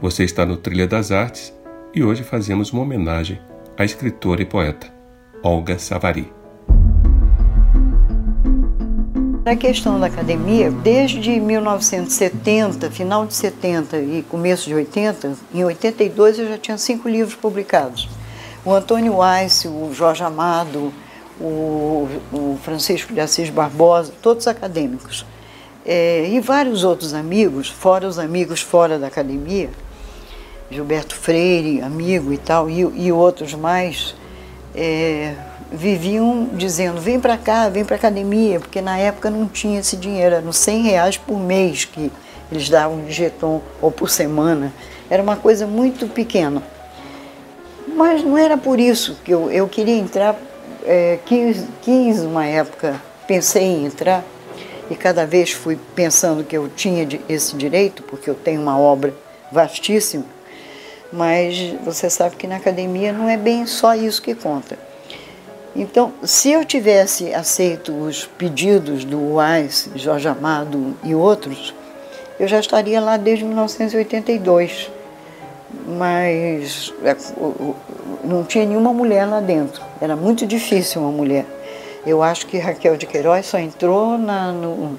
Você 0.00 0.24
está 0.24 0.44
no 0.44 0.56
Trilha 0.56 0.88
das 0.88 1.12
Artes 1.12 1.54
e 1.94 2.02
hoje 2.02 2.24
fazemos 2.24 2.72
uma 2.72 2.82
homenagem 2.82 3.38
à 3.78 3.84
escritora 3.84 4.42
e 4.42 4.44
poeta 4.44 4.92
Olga 5.44 5.78
Savary. 5.78 6.28
Na 9.46 9.54
questão 9.54 10.00
da 10.00 10.06
academia, 10.06 10.72
desde 10.72 11.38
1970, 11.38 12.90
final 12.90 13.24
de 13.24 13.32
70 13.32 13.96
e 13.96 14.24
começo 14.28 14.68
de 14.68 14.74
80, 14.74 15.34
em 15.54 15.64
82 15.64 16.40
eu 16.40 16.48
já 16.48 16.58
tinha 16.58 16.76
cinco 16.76 17.08
livros 17.08 17.36
publicados. 17.36 18.08
O 18.64 18.72
Antônio 18.72 19.18
Weiss, 19.18 19.64
o 19.66 19.94
Jorge 19.94 20.24
Amado, 20.24 20.92
o, 21.40 22.08
o 22.32 22.58
Francisco 22.64 23.14
de 23.14 23.20
Assis 23.20 23.48
Barbosa, 23.48 24.12
todos 24.20 24.48
acadêmicos. 24.48 25.24
É, 25.84 26.28
e 26.28 26.40
vários 26.40 26.82
outros 26.82 27.14
amigos, 27.14 27.68
fora 27.68 28.08
os 28.08 28.18
amigos 28.18 28.60
fora 28.60 28.98
da 28.98 29.06
academia, 29.06 29.70
Gilberto 30.68 31.14
Freire, 31.14 31.82
amigo 31.82 32.32
e 32.32 32.36
tal, 32.36 32.68
e, 32.68 32.80
e 32.80 33.12
outros 33.12 33.54
mais, 33.54 34.12
é, 34.76 35.34
viviam 35.72 36.48
dizendo: 36.52 37.00
vem 37.00 37.18
para 37.18 37.36
cá, 37.36 37.68
vem 37.68 37.84
para 37.84 37.96
academia, 37.96 38.60
porque 38.60 38.80
na 38.80 38.98
época 38.98 39.30
não 39.30 39.48
tinha 39.48 39.80
esse 39.80 39.96
dinheiro, 39.96 40.34
eram 40.34 40.52
100 40.52 40.82
reais 40.82 41.16
por 41.16 41.38
mês 41.38 41.84
que 41.84 42.12
eles 42.52 42.68
davam 42.68 43.04
de 43.04 43.12
jeton 43.12 43.62
ou 43.80 43.90
por 43.90 44.10
semana. 44.10 44.72
Era 45.08 45.22
uma 45.22 45.36
coisa 45.36 45.66
muito 45.66 46.06
pequena. 46.06 46.62
Mas 47.88 48.22
não 48.22 48.36
era 48.36 48.58
por 48.58 48.78
isso 48.78 49.16
que 49.24 49.32
eu, 49.32 49.50
eu 49.50 49.66
queria 49.68 49.96
entrar, 49.96 50.36
é, 50.84 51.18
quis, 51.24 51.64
quis 51.80 52.20
uma 52.20 52.44
época, 52.44 53.00
pensei 53.26 53.62
em 53.62 53.86
entrar, 53.86 54.22
e 54.90 54.94
cada 54.94 55.24
vez 55.24 55.50
fui 55.50 55.78
pensando 55.94 56.44
que 56.44 56.56
eu 56.56 56.68
tinha 56.68 57.08
esse 57.28 57.56
direito, 57.56 58.02
porque 58.02 58.28
eu 58.28 58.34
tenho 58.34 58.60
uma 58.60 58.78
obra 58.78 59.14
vastíssima, 59.50 60.24
mas 61.12 61.74
você 61.84 62.10
sabe 62.10 62.36
que 62.36 62.46
na 62.46 62.56
academia 62.56 63.12
não 63.12 63.28
é 63.28 63.36
bem 63.36 63.66
só 63.66 63.94
isso 63.94 64.20
que 64.22 64.34
conta. 64.34 64.78
Então, 65.74 66.12
se 66.22 66.50
eu 66.50 66.64
tivesse 66.64 67.34
aceito 67.34 67.92
os 67.92 68.24
pedidos 68.24 69.04
do 69.04 69.34
UAS, 69.34 69.90
Jorge 69.94 70.26
Amado 70.26 70.96
e 71.04 71.14
outros, 71.14 71.74
eu 72.40 72.48
já 72.48 72.58
estaria 72.58 73.00
lá 73.00 73.16
desde 73.16 73.44
1982. 73.44 74.90
Mas 75.86 76.94
é, 77.04 77.14
não 78.24 78.42
tinha 78.42 78.64
nenhuma 78.64 78.92
mulher 78.92 79.26
lá 79.26 79.40
dentro. 79.40 79.82
Era 80.00 80.16
muito 80.16 80.46
difícil 80.46 81.02
uma 81.02 81.12
mulher. 81.12 81.44
Eu 82.06 82.22
acho 82.22 82.46
que 82.46 82.56
Raquel 82.56 82.96
de 82.96 83.06
Queiroz 83.06 83.46
só 83.46 83.58
entrou 83.58 84.16
na, 84.16 84.52
no, 84.52 84.98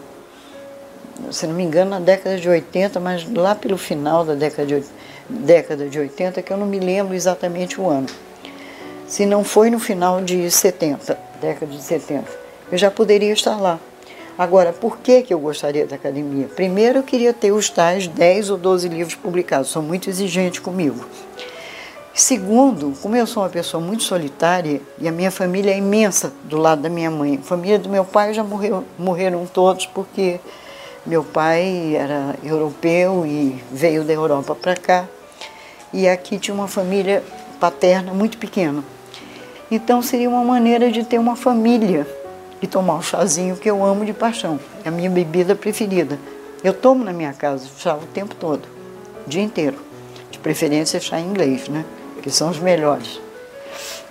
se 1.32 1.46
não 1.48 1.54
me 1.54 1.64
engano, 1.64 1.92
na 1.92 2.00
década 2.00 2.38
de 2.38 2.48
80, 2.48 3.00
mas 3.00 3.28
lá 3.32 3.56
pelo 3.56 3.78
final 3.78 4.24
da 4.26 4.36
década 4.36 4.66
de, 4.66 4.84
década 5.30 5.88
de 5.88 6.00
80, 6.00 6.42
que 6.42 6.52
eu 6.52 6.58
não 6.58 6.66
me 6.66 6.80
lembro 6.80 7.14
exatamente 7.14 7.80
o 7.80 7.90
ano 7.90 8.08
se 9.08 9.26
não 9.26 9.44
foi 9.44 9.70
no 9.70 9.80
final 9.80 10.22
de 10.22 10.52
70, 10.52 11.18
década 11.40 11.72
de 11.72 11.82
70. 11.82 12.26
Eu 12.72 12.78
já 12.78 12.92
poderia 12.92 13.32
estar 13.32 13.56
lá. 13.56 13.80
Agora, 14.38 14.72
por 14.74 15.00
que, 15.00 15.24
que 15.24 15.34
eu 15.34 15.40
gostaria 15.40 15.88
da 15.88 15.96
academia? 15.96 16.48
Primeiro, 16.48 17.00
eu 17.00 17.04
queria 17.04 17.34
ter 17.34 17.52
os 17.52 17.70
tais 17.70 18.08
10 18.08 18.52
ou 18.52 18.58
12 18.58 18.88
livros 18.90 19.16
publicados, 19.16 19.70
sou 19.70 19.82
muito 19.82 20.10
exigente 20.10 20.62
comigo. 20.62 21.08
Segundo, 22.14 22.94
como 23.02 23.16
eu 23.16 23.26
sou 23.26 23.44
uma 23.44 23.50
pessoa 23.50 23.82
muito 23.82 24.04
solitária 24.04 24.82
e 25.00 25.08
a 25.08 25.12
minha 25.12 25.32
família 25.32 25.72
é 25.72 25.78
imensa 25.78 26.34
do 26.44 26.58
lado 26.58 26.82
da 26.82 26.90
minha 26.90 27.10
mãe, 27.10 27.40
a 27.42 27.46
família 27.46 27.80
do 27.80 27.90
meu 27.90 28.04
pai 28.04 28.34
já 28.34 28.44
morreu, 28.44 28.84
morreram 28.98 29.46
todos 29.46 29.86
porque 29.86 30.40
meu 31.08 31.24
pai 31.24 31.96
era 31.96 32.36
europeu 32.44 33.26
e 33.26 33.64
veio 33.72 34.04
da 34.04 34.12
Europa 34.12 34.54
para 34.54 34.76
cá. 34.76 35.06
E 35.94 36.06
aqui 36.06 36.38
tinha 36.38 36.54
uma 36.54 36.68
família 36.68 37.24
paterna 37.62 38.14
muito 38.14 38.38
pequena. 38.38 38.84
Então 39.72 40.02
seria 40.02 40.30
uma 40.30 40.44
maneira 40.44 40.92
de 40.92 41.06
ter 41.06 41.18
uma 41.18 41.38
família 41.38 42.06
e 42.62 42.68
tomar 42.68 42.96
um 42.96 43.02
chazinho 43.02 43.56
que 43.56 43.70
eu 43.70 43.86
amo 43.86 44.04
de 44.04 44.12
paixão. 44.12 44.60
É 44.84 44.90
a 44.90 44.92
minha 44.92 45.10
bebida 45.10 45.56
preferida. 45.56 46.20
Eu 46.62 46.74
tomo 46.74 47.06
na 47.06 47.14
minha 47.14 47.32
casa 47.32 47.66
chá 47.80 47.96
o 47.96 48.06
tempo 48.08 48.36
todo, 48.36 48.68
o 49.26 49.30
dia 49.30 49.42
inteiro. 49.42 49.78
De 50.30 50.38
preferência 50.40 51.00
chá 51.00 51.22
inglês, 51.22 51.70
né? 51.70 51.86
Que 52.22 52.30
são 52.30 52.50
os 52.50 52.60
melhores. 52.60 53.22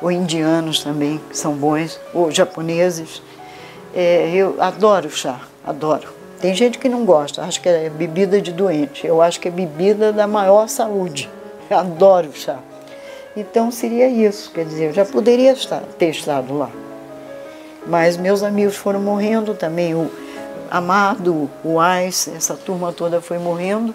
Ou 0.01 0.11
indianos 0.11 0.83
também, 0.83 1.21
que 1.29 1.37
são 1.37 1.53
bons, 1.55 2.01
ou 2.15 2.31
japoneses. 2.31 3.21
É, 3.95 4.31
eu 4.35 4.57
adoro 4.63 5.11
chá, 5.11 5.41
adoro. 5.63 6.16
Tem 6.41 6.55
gente 6.55 6.79
que 6.79 6.89
não 6.89 7.05
gosta, 7.05 7.43
acha 7.43 7.61
que 7.61 7.69
é 7.69 7.89
bebida 7.89 8.41
de 8.41 8.53
doente. 8.53 9.07
Eu 9.07 9.23
acho 9.23 9.41
que 9.41 9.49
é 9.49 9.51
bebida 9.51 10.13
da 10.13 10.27
maior 10.27 10.69
saúde. 10.69 11.31
Eu 11.69 11.79
adoro 11.79 12.31
chá. 12.35 12.59
Então 13.37 13.71
seria 13.71 14.09
isso, 14.09 14.51
quer 14.51 14.65
dizer, 14.65 14.85
eu 14.87 14.93
já 14.95 15.05
poderia 15.05 15.53
estar, 15.53 15.83
ter 15.99 16.09
estado 16.09 16.57
lá. 16.57 16.71
Mas 17.87 18.17
meus 18.17 18.43
amigos 18.43 18.77
foram 18.77 18.99
morrendo 18.99 19.53
também, 19.53 19.95
o 19.95 20.11
Amado, 20.71 21.51
o 21.63 21.79
Ais, 21.79 22.29
essa 22.35 22.55
turma 22.55 22.93
toda 22.93 23.21
foi 23.21 23.39
morrendo. 23.39 23.95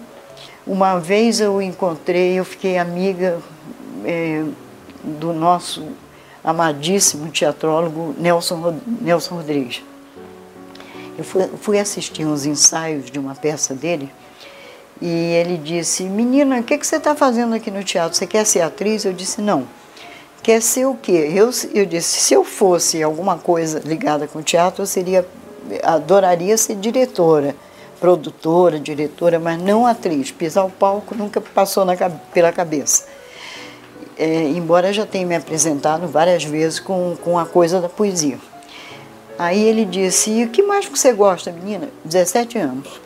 Uma 0.64 0.98
vez 0.98 1.40
eu 1.40 1.60
encontrei, 1.60 2.38
eu 2.38 2.44
fiquei 2.44 2.78
amiga 2.78 3.38
é, 4.04 4.44
do 5.02 5.32
nosso 5.32 5.82
amadíssimo 6.44 7.28
teatrólogo 7.32 8.14
Nelson, 8.18 8.76
Nelson 9.00 9.34
Rodrigues. 9.34 9.82
Eu 11.16 11.24
fui, 11.24 11.46
fui 11.60 11.78
assistir 11.78 12.24
uns 12.24 12.46
ensaios 12.46 13.10
de 13.10 13.18
uma 13.18 13.34
peça 13.34 13.74
dele 13.74 14.10
e 15.00 15.08
ele 15.08 15.58
disse: 15.58 16.04
Menina, 16.04 16.60
o 16.60 16.62
que, 16.62 16.78
que 16.78 16.86
você 16.86 16.96
está 16.96 17.14
fazendo 17.14 17.54
aqui 17.54 17.70
no 17.70 17.82
teatro? 17.82 18.16
Você 18.16 18.26
quer 18.26 18.46
ser 18.46 18.60
atriz? 18.60 19.04
Eu 19.04 19.12
disse: 19.12 19.40
Não. 19.40 19.66
Quer 20.42 20.62
ser 20.62 20.86
o 20.86 20.94
quê? 20.94 21.30
Eu, 21.34 21.50
eu 21.74 21.84
disse: 21.84 22.20
Se 22.20 22.34
eu 22.34 22.44
fosse 22.44 23.02
alguma 23.02 23.36
coisa 23.36 23.80
ligada 23.84 24.28
com 24.28 24.40
teatro, 24.40 24.82
eu 24.82 24.86
seria, 24.86 25.26
adoraria 25.82 26.56
ser 26.56 26.76
diretora, 26.76 27.56
produtora, 28.00 28.78
diretora, 28.78 29.40
mas 29.40 29.60
não 29.60 29.86
atriz. 29.86 30.30
Pisar 30.30 30.64
o 30.64 30.70
palco 30.70 31.16
nunca 31.16 31.40
passou 31.40 31.84
na, 31.84 31.94
pela 32.32 32.52
cabeça. 32.52 33.06
É, 34.16 34.42
embora 34.50 34.92
já 34.92 35.04
tenha 35.04 35.26
me 35.26 35.34
apresentado 35.34 36.06
várias 36.06 36.44
vezes 36.44 36.78
com, 36.78 37.16
com 37.22 37.38
a 37.38 37.46
coisa 37.46 37.80
da 37.80 37.88
poesia. 37.88 38.38
Aí 39.42 39.62
ele 39.62 39.84
disse: 39.84 40.44
o 40.44 40.48
que 40.48 40.62
mais 40.62 40.86
você 40.86 41.12
gosta, 41.12 41.50
menina? 41.52 41.88
17 42.04 42.58
anos 42.58 43.02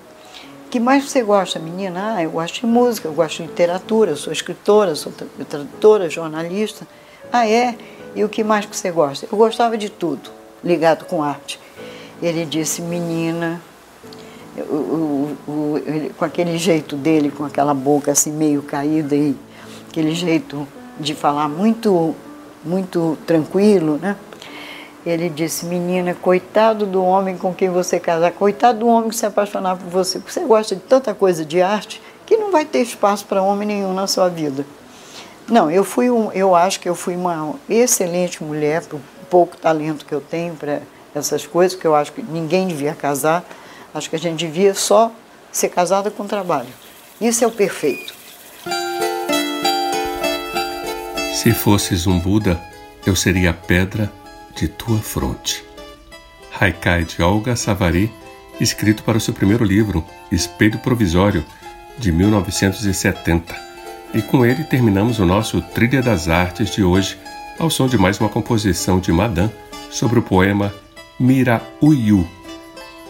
que 0.76 0.80
mais 0.80 1.08
você 1.10 1.22
gosta, 1.22 1.58
menina? 1.58 2.16
Ah, 2.16 2.22
eu 2.22 2.32
gosto 2.32 2.60
de 2.60 2.66
música, 2.66 3.08
eu 3.08 3.14
gosto 3.14 3.38
de 3.38 3.44
literatura, 3.44 4.10
eu 4.10 4.16
sou 4.16 4.30
escritora, 4.30 4.94
sou 4.94 5.10
tradutora, 5.48 6.10
jornalista. 6.10 6.86
Ah, 7.32 7.48
é? 7.48 7.74
E 8.14 8.22
o 8.22 8.28
que 8.28 8.44
mais 8.44 8.66
que 8.66 8.76
você 8.76 8.90
gosta? 8.90 9.26
Eu 9.32 9.38
gostava 9.38 9.78
de 9.78 9.88
tudo 9.88 10.28
ligado 10.62 11.06
com 11.06 11.22
arte. 11.22 11.58
Ele 12.20 12.44
disse, 12.44 12.82
menina, 12.82 13.58
o, 14.68 14.74
o, 14.74 15.36
o, 15.50 15.82
ele, 15.86 16.10
com 16.10 16.26
aquele 16.26 16.58
jeito 16.58 16.94
dele, 16.94 17.30
com 17.30 17.44
aquela 17.46 17.72
boca 17.72 18.12
assim 18.12 18.30
meio 18.30 18.60
caída 18.60 19.16
e 19.16 19.34
aquele 19.88 20.14
jeito 20.14 20.68
de 21.00 21.14
falar 21.14 21.48
muito, 21.48 22.14
muito 22.62 23.16
tranquilo, 23.26 23.96
né? 23.96 24.14
Ele 25.06 25.28
disse: 25.28 25.64
Menina, 25.64 26.14
coitado 26.14 26.84
do 26.84 27.02
homem 27.04 27.38
com 27.38 27.54
quem 27.54 27.70
você 27.70 28.00
casar, 28.00 28.32
coitado 28.32 28.80
do 28.80 28.88
homem 28.88 29.08
que 29.08 29.14
se 29.14 29.24
apaixonar 29.24 29.76
por 29.76 29.88
você, 29.88 30.18
porque 30.18 30.32
você 30.32 30.40
gosta 30.40 30.74
de 30.74 30.82
tanta 30.82 31.14
coisa 31.14 31.44
de 31.44 31.62
arte 31.62 32.02
que 32.26 32.36
não 32.36 32.50
vai 32.50 32.64
ter 32.64 32.80
espaço 32.80 33.24
para 33.24 33.40
homem 33.40 33.68
nenhum 33.68 33.94
na 33.94 34.08
sua 34.08 34.28
vida. 34.28 34.66
Não, 35.48 35.70
eu 35.70 35.84
fui 35.84 36.10
um, 36.10 36.32
eu 36.32 36.56
acho 36.56 36.80
que 36.80 36.88
eu 36.88 36.96
fui 36.96 37.14
uma 37.14 37.54
excelente 37.70 38.42
mulher 38.42 38.82
para 38.82 38.96
o 38.96 39.00
pouco 39.30 39.56
talento 39.56 40.04
que 40.04 40.12
eu 40.12 40.20
tenho 40.20 40.56
para 40.56 40.80
essas 41.14 41.46
coisas, 41.46 41.78
que 41.78 41.86
eu 41.86 41.94
acho 41.94 42.12
que 42.12 42.20
ninguém 42.20 42.66
devia 42.66 42.92
casar. 42.92 43.44
Acho 43.94 44.10
que 44.10 44.16
a 44.16 44.18
gente 44.18 44.44
devia 44.44 44.74
só 44.74 45.12
ser 45.52 45.68
casada 45.68 46.10
com 46.10 46.26
trabalho. 46.26 46.68
Isso 47.20 47.44
é 47.44 47.46
o 47.46 47.52
perfeito. 47.52 48.12
Se 51.32 51.52
fosses 51.52 52.08
um 52.08 52.18
Buda, 52.18 52.60
eu 53.06 53.14
seria 53.14 53.54
pedra 53.54 54.10
de 54.56 54.68
tua 54.68 54.98
fronte. 54.98 55.62
Haikai 56.58 57.04
de 57.04 57.22
Olga 57.22 57.54
Savari, 57.54 58.10
escrito 58.60 59.02
para 59.02 59.18
o 59.18 59.20
seu 59.20 59.34
primeiro 59.34 59.64
livro, 59.64 60.04
Espelho 60.32 60.78
Provisório, 60.78 61.44
de 61.98 62.10
1970. 62.10 63.54
E 64.14 64.22
com 64.22 64.44
ele 64.44 64.64
terminamos 64.64 65.18
o 65.18 65.26
nosso 65.26 65.60
Trilha 65.60 66.02
das 66.02 66.28
Artes 66.28 66.70
de 66.70 66.82
hoje, 66.82 67.18
ao 67.58 67.68
som 67.68 67.86
de 67.86 67.98
mais 67.98 68.18
uma 68.18 68.28
composição 68.28 68.98
de 68.98 69.12
Madame 69.12 69.52
sobre 69.90 70.18
o 70.18 70.22
poema 70.22 70.74
Mira 71.20 71.62
Uyu. 71.80 72.26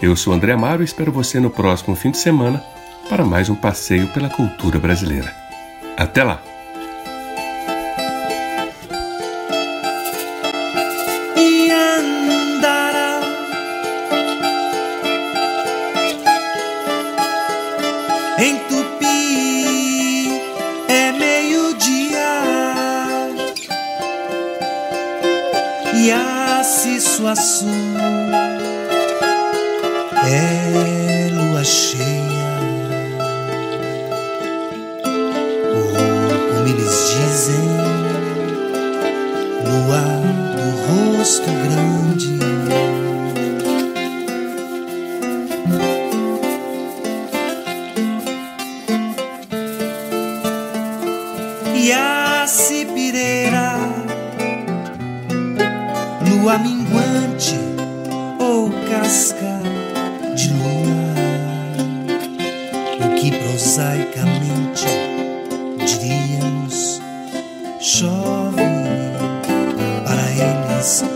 Eu 0.02 0.14
sou 0.16 0.32
André 0.32 0.52
Amaro 0.52 0.82
e 0.82 0.84
espero 0.84 1.12
você 1.12 1.40
no 1.40 1.50
próximo 1.50 1.96
fim 1.96 2.10
de 2.10 2.18
semana 2.18 2.62
para 3.08 3.24
mais 3.24 3.48
um 3.48 3.54
passeio 3.54 4.08
pela 4.08 4.28
cultura 4.28 4.78
brasileira. 4.78 5.34
Até 5.96 6.22
lá! 6.22 6.55
Açu 27.26 27.66
é 27.68 27.85
eles, 70.86 71.15